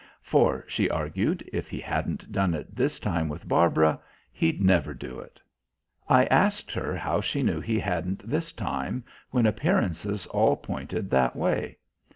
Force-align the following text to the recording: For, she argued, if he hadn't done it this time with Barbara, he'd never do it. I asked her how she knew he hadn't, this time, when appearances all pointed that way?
For, 0.23 0.65
she 0.67 0.89
argued, 0.89 1.47
if 1.53 1.69
he 1.69 1.79
hadn't 1.79 2.31
done 2.31 2.55
it 2.55 2.75
this 2.75 2.97
time 2.97 3.29
with 3.29 3.47
Barbara, 3.47 3.99
he'd 4.31 4.59
never 4.59 4.95
do 4.95 5.19
it. 5.19 5.39
I 6.09 6.25
asked 6.25 6.71
her 6.71 6.95
how 6.95 7.21
she 7.21 7.43
knew 7.43 7.61
he 7.61 7.77
hadn't, 7.79 8.27
this 8.27 8.51
time, 8.51 9.03
when 9.29 9.45
appearances 9.45 10.25
all 10.25 10.55
pointed 10.57 11.11
that 11.11 11.35
way? 11.35 11.77